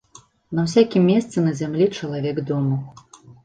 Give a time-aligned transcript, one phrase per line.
[0.59, 2.83] На ўсякім месцы на зямлі чалавек дома.